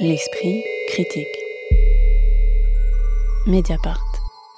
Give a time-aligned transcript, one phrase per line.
[0.00, 1.28] L'esprit critique.
[3.46, 4.02] Mediapart.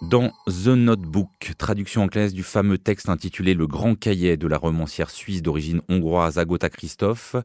[0.00, 5.10] Dans The Notebook, traduction anglaise du fameux texte intitulé Le Grand Cahier de la romancière
[5.10, 7.36] suisse d'origine hongroise Agota Christophe,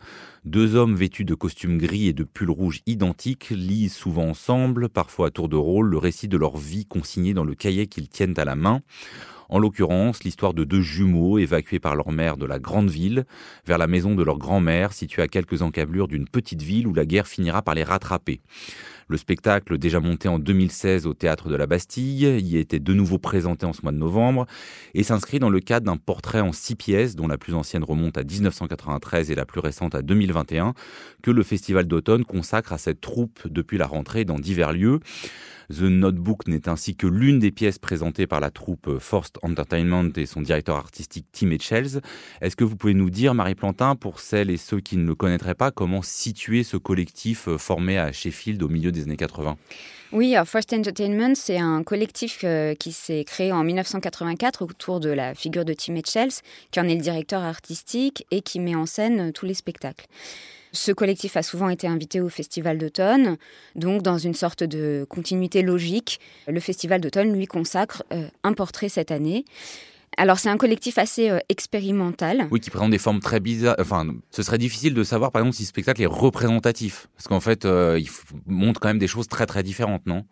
[0.45, 5.27] deux hommes vêtus de costumes gris et de pulls rouges identiques lisent souvent ensemble, parfois
[5.27, 8.39] à tour de rôle, le récit de leur vie consigné dans le cahier qu'ils tiennent
[8.39, 8.81] à la main.
[9.51, 13.25] En l'occurrence, l'histoire de deux jumeaux évacués par leur mère de la grande ville
[13.65, 17.05] vers la maison de leur grand-mère située à quelques encablures d'une petite ville où la
[17.05, 18.39] guerre finira par les rattraper.
[19.11, 23.17] Le spectacle, déjà monté en 2016 au théâtre de la Bastille, y était de nouveau
[23.17, 24.45] présenté en ce mois de novembre
[24.93, 28.17] et s'inscrit dans le cadre d'un portrait en six pièces, dont la plus ancienne remonte
[28.17, 30.73] à 1993 et la plus récente à 2021,
[31.21, 35.01] que le Festival d'automne consacre à cette troupe depuis la rentrée dans divers lieux.
[35.71, 40.25] The Notebook n'est ainsi que l'une des pièces présentées par la troupe Forced Entertainment et
[40.25, 42.01] son directeur artistique Tim Etchells.
[42.41, 45.15] Est-ce que vous pouvez nous dire, Marie Plantin, pour celles et ceux qui ne le
[45.15, 49.57] connaîtraient pas, comment situer ce collectif formé à Sheffield au milieu des années 80
[50.13, 55.33] oui, Forced Entertainment, c'est un collectif euh, qui s'est créé en 1984 autour de la
[55.33, 56.33] figure de Tim Etchells,
[56.69, 60.07] qui en est le directeur artistique et qui met en scène tous les spectacles.
[60.73, 63.37] Ce collectif a souvent été invité au Festival d'automne,
[63.75, 68.89] donc dans une sorte de continuité logique, le Festival d'automne lui consacre euh, un portrait
[68.89, 69.45] cette année.
[70.17, 72.47] Alors c'est un collectif assez euh, expérimental.
[72.51, 73.75] Oui, qui présente des formes très bizarres.
[73.79, 77.39] Enfin, ce serait difficile de savoir par exemple si ce spectacle est représentatif, parce qu'en
[77.39, 78.09] fait, euh, il
[78.45, 80.25] montre quand même des choses très très différentes, non?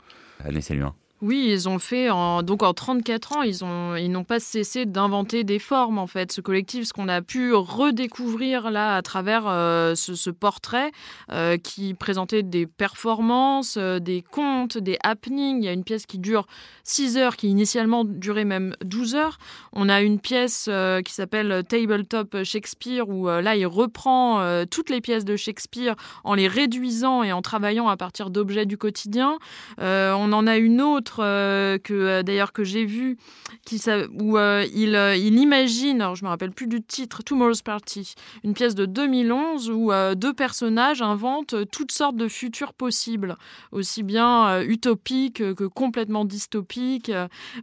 [0.43, 0.95] Année Céluin.
[1.21, 4.85] Oui, ils ont fait en, donc en 34 ans, ils ont ils n'ont pas cessé
[4.85, 6.31] d'inventer des formes en fait.
[6.31, 10.91] Ce collectif, ce qu'on a pu redécouvrir là à travers euh, ce, portrait
[11.29, 15.61] euh, qui présentait des performances, euh, des contes, des happenings.
[15.61, 16.47] Il y a une pièce qui dure
[16.85, 19.39] 6 heures, qui initialement durait même 12 heures.
[19.73, 20.69] On a une pièce
[21.05, 26.47] qui s'appelle Tabletop Shakespeare où là il reprend toutes les pièces de Shakespeare en les
[26.47, 29.37] réduisant et en travaillant à partir d'objets du quotidien.
[29.77, 33.17] on en a une autre euh, que euh, d'ailleurs que j'ai vu
[33.65, 33.81] qui,
[34.19, 38.53] où euh, il, il, imagine, alors je me rappelle plus du titre, Tomorrow's Party, une
[38.53, 43.35] pièce de 2011 où deux personnages inventent toutes sortes de futurs possibles,
[43.71, 47.11] aussi bien utopiques que complètement dystopiques.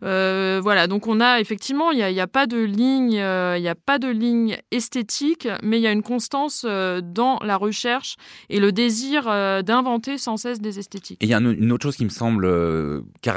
[0.01, 3.75] voilà, donc on a effectivement, il n'y a, a, pas de ligne, il n'y a
[3.75, 8.17] pas de ligne esthétique, mais il y a une constance dans la recherche
[8.49, 9.25] et le désir
[9.65, 11.23] d'inventer sans cesse des esthétiques.
[11.23, 12.47] Et il y a une autre chose qui me semble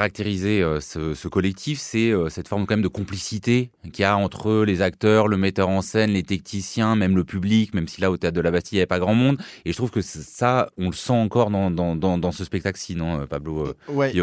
[0.00, 4.16] caractériser euh, ce, collectif, c'est euh, cette forme quand même de complicité qu'il y a
[4.16, 8.10] entre les acteurs, le metteur en scène, les techniciens, même le public, même si là
[8.10, 9.36] au théâtre de la Bastille il n'y avait pas grand monde.
[9.66, 13.20] Et je trouve que ça, on le sent encore dans, dans, dans, ce spectacle-ci, non,
[13.20, 14.14] euh, Pablo ouais,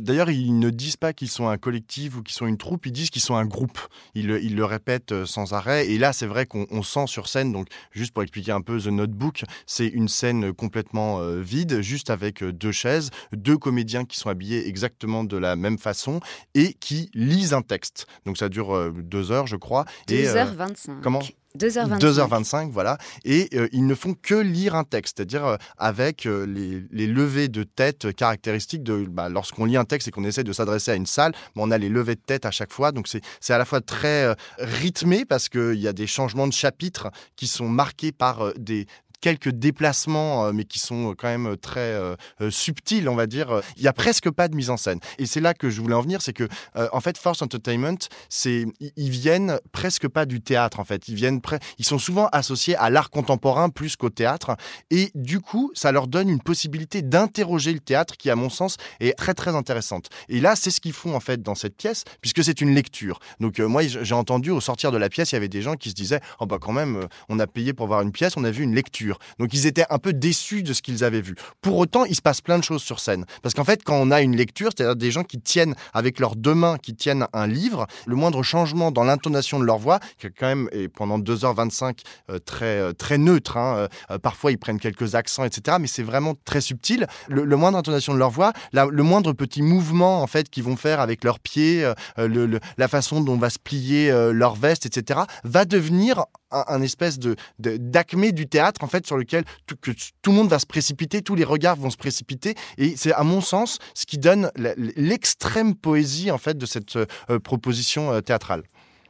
[0.00, 2.92] D'ailleurs, ils ne disent pas qu'ils sont un collectif ou qu'ils sont une troupe, ils
[2.92, 3.80] disent qu'ils sont un groupe.
[4.14, 5.88] Ils, ils le répètent sans arrêt.
[5.90, 8.86] Et là, c'est vrai qu'on sent sur scène, donc juste pour expliquer un peu The
[8.86, 14.66] Notebook, c'est une scène complètement vide, juste avec deux chaises, deux comédiens qui sont habillés
[14.66, 16.20] exactement de la même façon
[16.54, 18.06] et qui lisent un texte.
[18.24, 19.84] Donc ça dure euh, deux heures, je crois.
[20.08, 20.90] 2h25.
[20.90, 21.20] Euh, comment
[21.58, 21.98] 2h25.
[21.98, 22.96] 2h25, voilà.
[23.26, 27.62] Et euh, ils ne font que lire un texte, c'est-à-dire avec les, les, levées de
[27.62, 31.04] tête caractéristiques de bah, lorsqu'on lit un texte et qu'on essaie de s'adresser à une
[31.04, 32.90] salle, on a les levées de tête à chaque fois.
[32.90, 37.10] Donc c'est à la fois très rythmé parce qu'il y a des changements de chapitres
[37.36, 38.86] qui sont marqués par des,
[39.22, 43.62] quelques déplacements, euh, mais qui sont quand même très euh, euh, subtils, on va dire.
[43.78, 44.98] Il y a presque pas de mise en scène.
[45.16, 47.96] Et c'est là que je voulais en venir, c'est que en fait, Force Entertainment,
[48.28, 48.66] c'est
[48.96, 50.80] ils viennent presque pas du théâtre.
[50.80, 51.40] En fait, ils viennent
[51.78, 54.56] ils sont souvent associés à l'art contemporain plus qu'au théâtre.
[54.90, 58.76] Et du coup, ça leur donne une possibilité d'interroger le théâtre qui, à mon sens,
[58.98, 60.08] est très très intéressante.
[60.28, 63.20] Et là, c'est ce qu'ils font en fait dans cette pièce, puisque c'est une lecture.
[63.38, 65.90] Donc moi, j'ai entendu au sortir de la pièce, il y avait des gens qui
[65.90, 68.50] se disaient, oh bah quand même, on a payé pour voir une pièce, on a
[68.50, 69.11] vu une lecture.
[69.38, 71.34] Donc ils étaient un peu déçus de ce qu'ils avaient vu.
[71.60, 73.24] Pour autant, il se passe plein de choses sur scène.
[73.42, 76.36] Parce qu'en fait, quand on a une lecture, c'est-à-dire des gens qui tiennent avec leurs
[76.36, 80.26] deux mains, qui tiennent un livre, le moindre changement dans l'intonation de leur voix, qui
[80.26, 82.00] est quand même, et pendant 2h25,
[82.30, 86.02] euh, très, euh, très neutre, hein, euh, parfois ils prennent quelques accents, etc., mais c'est
[86.02, 87.06] vraiment très subtil.
[87.28, 91.00] Le, moindre intonation de leur voix, le moindre petit mouvement en fait qu'ils vont faire
[91.00, 96.82] avec leurs pieds, la façon dont va se plier leur veste, etc., va devenir un,
[96.82, 100.58] espèce de d'acmé du théâtre en fait sur lequel tout, que tout le monde va
[100.58, 104.18] se précipiter, tous les regards vont se précipiter et c'est à mon sens ce qui
[104.18, 108.62] donne l'extrême poésie en fait de cette euh, proposition euh, théâtrale.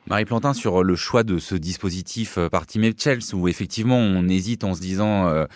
[0.09, 4.29] Marie Plantin, sur le choix de ce dispositif euh, par Tim Chels, où effectivement on
[4.29, 5.47] hésite en se disant euh,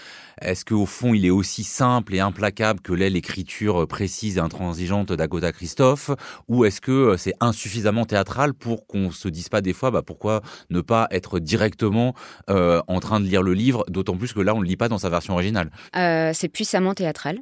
[0.40, 5.12] est-ce qu'au fond il est aussi simple et implacable que l'est l'écriture précise et intransigeante
[5.12, 6.12] d'Agota Christophe,
[6.46, 10.02] ou est-ce que euh, c'est insuffisamment théâtral pour qu'on se dise pas des fois bah,
[10.02, 12.14] pourquoi ne pas être directement
[12.48, 14.88] en train de lire le livre, d'autant plus que là on ne le lit pas
[14.88, 15.70] dans sa version originale?
[15.92, 17.38] C'est puissamment théâtral.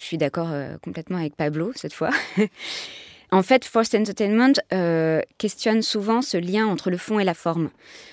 [0.00, 0.50] Je suis d'accord
[0.82, 2.10] complètement avec Pablo cette fois.
[3.30, 7.70] En fait, Forced Entertainment euh, questionne souvent ce lien entre le fond et la forme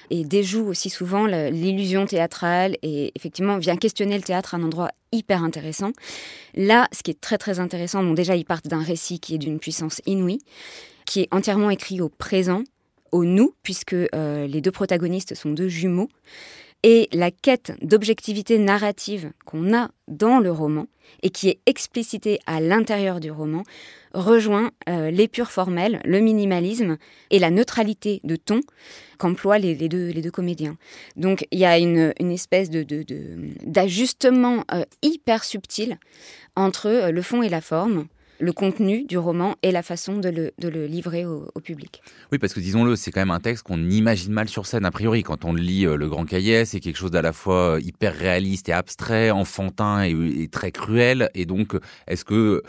[0.10, 4.92] et déjoue aussi souvent l'illusion théâtrale et effectivement vient questionner le théâtre à un endroit
[5.12, 5.92] hyper intéressant.
[6.54, 9.40] Là, ce qui est très très intéressant, bon déjà ils partent d'un récit qui est
[9.40, 10.42] d'une puissance inouïe,
[11.06, 12.64] qui est entièrement écrit au présent,
[13.12, 16.10] au nous, puisque euh, les deux protagonistes sont deux jumeaux.
[16.88, 20.86] Et la quête d'objectivité narrative qu'on a dans le roman
[21.24, 23.64] et qui est explicitée à l'intérieur du roman
[24.14, 26.98] rejoint euh, l'épure formelle, le minimalisme
[27.32, 28.62] et la neutralité de ton
[29.18, 30.78] qu'emploient les, deux, comédiens.
[31.16, 35.98] Donc il y a une, espèce d'ajustement euh, hyper subtil
[36.56, 38.06] entre euh, le fond et la forme
[38.40, 42.02] le contenu du roman et la façon de le, livrer au, public.
[42.32, 44.92] Oui, parce que disons-le, c'est quand même un texte qu'on imagine mal sur scène a
[44.92, 45.24] priori.
[45.24, 48.74] Quand on lit Le Grand Cahier, c'est quelque chose d'à la fois hyper réaliste et
[48.74, 51.30] abstrait, enfantin et très cruel.
[51.34, 51.76] Et donc,
[52.08, 52.62] est-ce que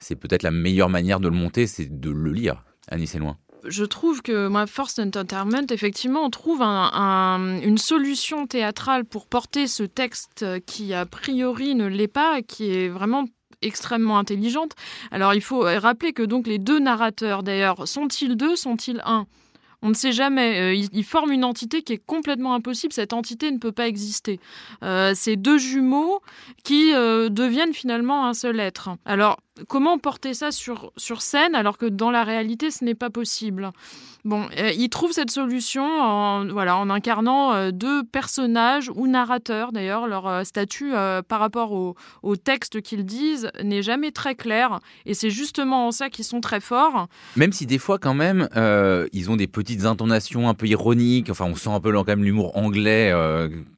[0.00, 2.64] c'est peut-être la meilleure manière de le monter, c'est de le lire.
[2.88, 3.36] Annie, c'est loin
[3.68, 9.82] je trouve que moi, Force Entertainment, effectivement, on trouve une solution théâtrale pour porter ce
[9.82, 13.26] texte qui, a priori, ne l'est pas, qui est vraiment
[13.62, 14.72] extrêmement intelligente.
[15.10, 19.26] Alors, il faut rappeler que donc les deux narrateurs, d'ailleurs, sont-ils deux, sont-ils un?
[19.82, 20.60] On ne sait jamais.
[20.60, 22.92] Euh, ils, forment une entité qui est complètement impossible.
[22.92, 24.38] Cette entité ne peut pas exister.
[24.82, 26.20] Euh, c'est deux jumeaux
[26.64, 28.90] qui euh, deviennent finalement un seul être.
[29.04, 33.10] Alors, comment porter ça sur, sur scène alors que dans la réalité, ce n'est pas
[33.10, 33.70] possible?
[34.24, 39.72] Bon, euh, il trouve cette solution en, voilà, en incarnant euh, deux personnages ou narrateurs.
[39.72, 40.92] D'ailleurs, leur euh, statut
[41.28, 44.80] par rapport au, au texte qu'ils disent n'est jamais très clair.
[45.06, 47.06] Et c'est justement en ça qu'ils sont très forts.
[47.36, 48.48] Même si des fois, quand même,
[49.12, 51.30] ils ont des petites intonations un peu ironiques.
[51.30, 53.12] Enfin, on sent un peu quand même l'humour anglais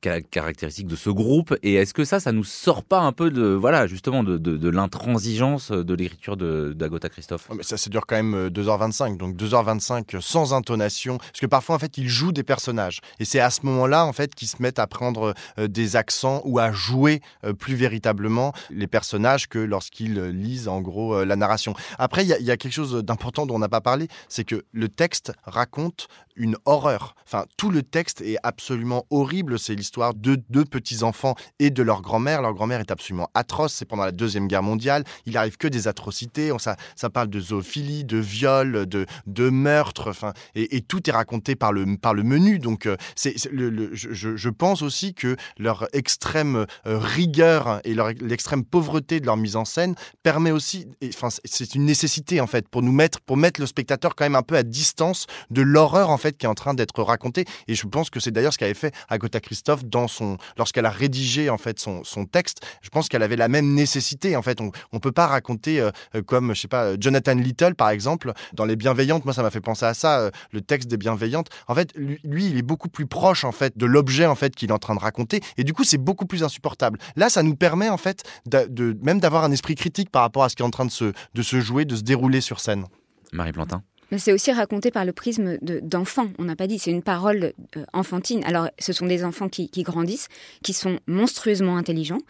[0.01, 1.55] caractéristique de ce groupe.
[1.63, 4.69] Et est-ce que ça, ça nous sort pas un peu de, voilà, justement, de, de
[4.69, 9.17] l'intransigeance de l'écriture d'Agota Christophe Mais ça, ça dure quand même 2h25.
[9.17, 13.41] Donc 2h25 sans intonation, parce que parfois en fait ils jouent des personnages et c'est
[13.41, 16.73] à ce moment-là en fait qu'ils se mettent à prendre euh, des accents ou à
[16.73, 21.75] jouer euh, plus véritablement les personnages que lorsqu'ils euh, lisent en gros la narration.
[21.99, 24.89] Après il y, a quelque chose d'important dont on n'a pas parlé, c'est que le
[24.89, 27.15] texte raconte une horreur.
[27.25, 29.59] Enfin, tout le texte est absolument horrible.
[29.59, 32.43] C'est l'histoire de deux petits-enfants et de leur grand-mère.
[32.43, 33.75] Leur grand-mère est absolument atroce.
[33.75, 35.05] C'est pendant la Deuxième Guerre mondiale.
[35.27, 36.53] Il arrive que des atrocités.
[36.59, 40.11] Ça, ça parle de zoophilie, de viol, de, de meurtre.
[40.11, 42.59] Enfin, et, tout est raconté par le, par le menu.
[42.59, 48.65] Donc, euh, c'est, le, je, je, pense aussi que leur extrême euh, rigueur et l'extrême
[48.65, 52.83] pauvreté de leur mise en scène permet aussi, enfin, c'est une nécessité en fait pour
[52.83, 56.19] nous mettre, pour mettre le spectateur quand même un peu à distance de l'horreur en
[56.23, 57.45] fait qui est en train d'être raconté.
[57.69, 60.91] Et je pense que c'est d'ailleurs ce qu'avait fait Agota Christophe dans son, lorsqu'elle a
[60.91, 62.65] rédigé en fait son, son texte.
[62.81, 64.37] Je pense qu'elle avait la même nécessité.
[64.37, 67.75] En fait, on, on peut pas raconter euh, euh, comme je sais pas Jonathan Little
[67.75, 69.25] par exemple dans Les Bienveillantes.
[69.25, 71.49] Moi, ça m'a fait penser à ça, euh, le texte des Bienveillantes.
[71.69, 74.71] En fait, lui, il est beaucoup plus proche en fait de l'objet en fait qu'il
[74.71, 75.41] est en train de raconter.
[75.57, 76.99] Et du coup, c'est beaucoup plus insupportable.
[77.17, 80.49] Là, ça nous permet en fait de même d'avoir un esprit critique par rapport à
[80.49, 82.87] ce qui est en train de se, de se jouer, de se dérouler sur scène.
[83.33, 83.83] Marie Plantin
[84.19, 86.29] c'est aussi raconté par le prisme d'enfants.
[86.39, 88.45] On n'a pas dit, c'est une parole euh, enfantine.
[88.45, 90.29] Alors, ce sont des enfants qui, grandissent,
[90.63, 92.21] qui sont monstrueusement intelligents,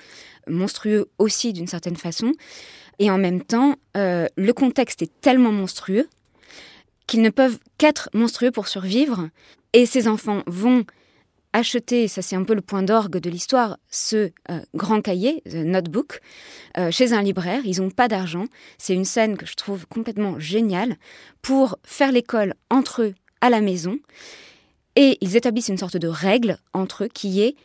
[0.49, 2.33] monstrueux aussi d'une certaine façon.
[2.99, 6.09] Et en même temps, euh, le contexte est tellement monstrueux
[7.07, 9.29] qu'ils ne peuvent qu'être monstrueux pour survivre.
[9.73, 10.85] Et ces enfants vont
[11.53, 15.57] acheter, ça c'est un peu le point d'orgue de l'histoire, ce euh, grand cahier, The
[15.57, 16.21] Notebook,
[16.79, 17.63] euh, chez un libraire.
[17.65, 18.47] Ils n'ont pas d'argent.
[18.79, 20.97] C'est une scène que je trouve complètement géniale
[21.43, 23.99] pour faire l'école entre eux à la maison.
[24.97, 27.57] Et ils établissent une sorte de règle entre eux qui est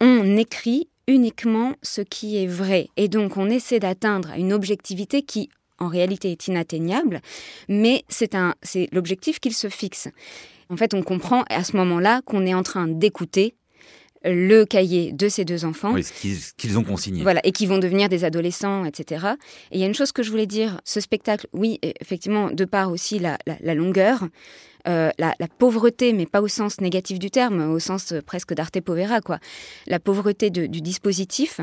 [0.00, 2.88] on écrit uniquement ce qui est vrai.
[2.96, 7.20] Et donc on essaie d'atteindre une objectivité qui en réalité est inatteignable,
[7.68, 8.34] mais c'est
[8.92, 10.08] l'objectif qu'ils se fixent.
[10.70, 13.54] En fait, on comprend à ce moment-là qu'on est en train d'écouter
[14.24, 15.92] le cahier de ces deux enfants.
[15.92, 17.22] Oui, ce qu'ils ont consigné.
[17.22, 19.26] Voilà, et qui vont devenir des adolescents, etc.
[19.70, 22.64] Et il y a une chose que je voulais dire, ce spectacle, oui, effectivement, de
[22.64, 23.38] part aussi la,
[23.74, 24.26] longueur,
[24.88, 29.20] euh, la, pauvreté, mais pas au sens négatif du terme, au sens presque d'arte povera,
[29.20, 29.38] quoi.
[29.86, 31.60] La pauvreté du dispositif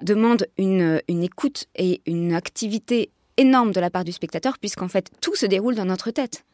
[0.00, 5.10] demande une, une écoute et une activité énorme de la part du spectateur, puisqu'en fait,
[5.22, 6.44] tout se déroule dans notre tête.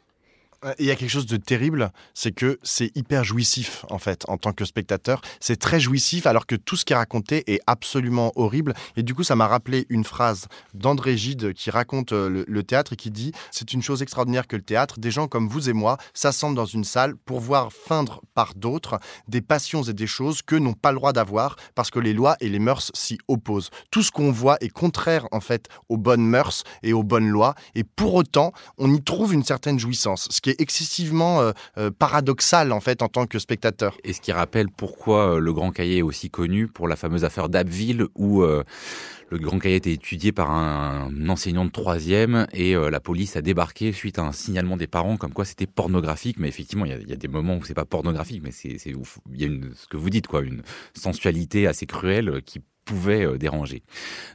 [0.78, 4.38] Il y a quelque chose de terrible, c'est que c'est hyper jouissif en fait en
[4.38, 5.20] tant que spectateur.
[5.38, 8.74] C'est très jouissif alors que tout ce qui est raconté est absolument horrible.
[8.96, 12.94] Et du coup, ça m'a rappelé une phrase d'André Gide qui raconte euh, le, théâtre
[12.94, 14.98] et qui dit C'est une chose extraordinaire que le théâtre.
[14.98, 18.98] Des gens comme vous et moi s'assemblent dans une salle pour voir feindre par d'autres
[19.28, 22.36] des passions et des choses que n'ont pas le droit d'avoir parce que les lois
[22.40, 23.70] et les mœurs s'y opposent.
[23.90, 27.54] Tout ce qu'on voit est contraire en fait aux bonnes mœurs et aux bonnes lois.
[27.74, 31.90] Et pour autant, on y trouve une certaine jouissance, ce qui est excessivement euh, euh,
[31.90, 33.96] paradoxal en fait en tant que spectateur.
[34.04, 37.24] Et ce qui rappelle pourquoi euh, le Grand Cahier est aussi connu pour la fameuse
[37.24, 43.00] affaire d'Abbeville où le Grand Cahier était étudié par un, enseignant de troisième et la
[43.00, 46.38] police a débarqué suite à un signalement des parents comme quoi c'était pornographique.
[46.38, 49.44] Mais effectivement, il y, a des moments où c'est pas pornographique, mais c'est il y
[49.44, 50.62] a ce que vous dites quoi, une
[50.94, 53.82] sensualité assez cruelle qui pouvait euh, déranger.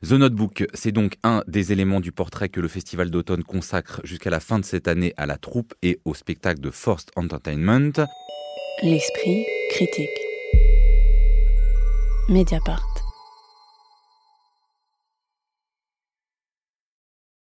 [0.03, 4.29] The Notebook, c'est donc un des éléments du portrait que le Festival d'automne consacre jusqu'à
[4.29, 8.05] la fin de cette année à la troupe et au spectacle de Forced Entertainment.
[8.83, 10.09] L'esprit critique.
[12.29, 12.88] Mediapart.